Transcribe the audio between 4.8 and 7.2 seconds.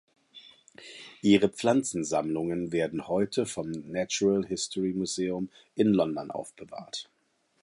Museum in London aufbewahrt.